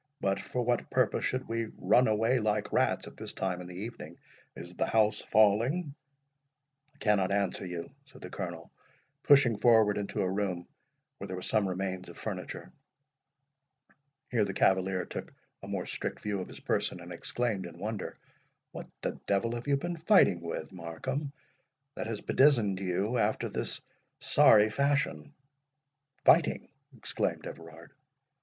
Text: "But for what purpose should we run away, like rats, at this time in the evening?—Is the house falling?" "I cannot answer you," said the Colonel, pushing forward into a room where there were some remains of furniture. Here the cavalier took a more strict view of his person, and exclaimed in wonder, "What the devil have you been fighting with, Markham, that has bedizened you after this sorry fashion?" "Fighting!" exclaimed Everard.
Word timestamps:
"But 0.19 0.39
for 0.41 0.63
what 0.65 0.89
purpose 0.89 1.23
should 1.23 1.47
we 1.47 1.65
run 1.77 2.07
away, 2.07 2.39
like 2.39 2.73
rats, 2.73 3.05
at 3.05 3.17
this 3.17 3.33
time 3.33 3.61
in 3.61 3.67
the 3.67 3.77
evening?—Is 3.83 4.73
the 4.73 4.87
house 4.87 5.21
falling?" 5.21 5.93
"I 6.95 6.97
cannot 6.97 7.31
answer 7.31 7.67
you," 7.67 7.87
said 8.07 8.21
the 8.21 8.31
Colonel, 8.31 8.71
pushing 9.21 9.57
forward 9.59 9.99
into 9.99 10.21
a 10.23 10.27
room 10.31 10.67
where 11.19 11.27
there 11.27 11.35
were 11.35 11.43
some 11.43 11.69
remains 11.69 12.09
of 12.09 12.17
furniture. 12.17 12.71
Here 14.31 14.43
the 14.43 14.55
cavalier 14.55 15.05
took 15.05 15.31
a 15.61 15.67
more 15.67 15.85
strict 15.85 16.21
view 16.21 16.41
of 16.41 16.47
his 16.47 16.61
person, 16.61 16.99
and 16.99 17.11
exclaimed 17.13 17.67
in 17.67 17.77
wonder, 17.77 18.17
"What 18.71 18.87
the 19.03 19.19
devil 19.27 19.53
have 19.53 19.67
you 19.67 19.77
been 19.77 19.97
fighting 19.97 20.41
with, 20.41 20.71
Markham, 20.71 21.31
that 21.93 22.07
has 22.07 22.21
bedizened 22.21 22.79
you 22.79 23.19
after 23.19 23.49
this 23.49 23.81
sorry 24.19 24.71
fashion?" 24.71 25.35
"Fighting!" 26.25 26.69
exclaimed 26.97 27.45
Everard. 27.45 27.93